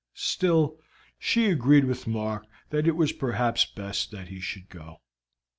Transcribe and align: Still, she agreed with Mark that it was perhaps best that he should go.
Still, 0.15 0.79
she 1.19 1.45
agreed 1.45 1.85
with 1.85 2.07
Mark 2.07 2.47
that 2.71 2.87
it 2.87 2.95
was 2.95 3.11
perhaps 3.11 3.65
best 3.65 4.09
that 4.09 4.29
he 4.29 4.39
should 4.39 4.67
go. 4.67 4.97